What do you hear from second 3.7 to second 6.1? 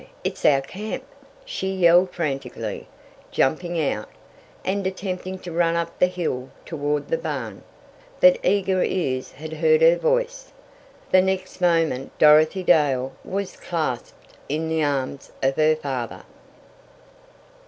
out, and attempting to run up the